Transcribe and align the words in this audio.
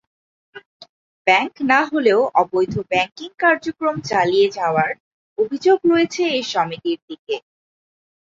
Bank 1.27 1.53
না 1.71 1.79
হলেও 1.91 2.19
অবৈধ 2.35 2.73
ব্যাংকিং 2.91 3.29
কার্যক্রম 3.39 3.95
চালিয়ে 4.09 4.47
যাওয়ার 4.57 4.91
অভিযোগ 5.37 5.77
রয়েছে 5.85 6.21
এই 6.31 6.43
সমিতির 6.53 6.99
দিকে। 7.07 7.35